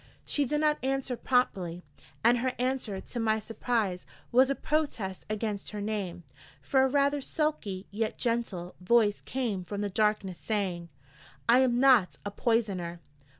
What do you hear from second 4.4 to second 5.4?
a protest